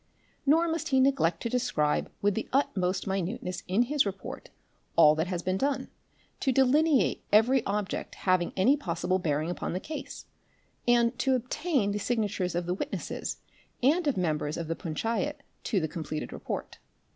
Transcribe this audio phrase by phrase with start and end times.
[0.47, 4.49] Nor must he neglect to describe with the utmost minuteness in his report
[4.95, 5.89] all that has been done,
[6.39, 10.25] to delineate every object having any possible bearing upon the case,
[10.87, 13.37] and to obtain the signatures of the witnesses
[13.83, 16.79] and of members of the punchayat to the com pleted report.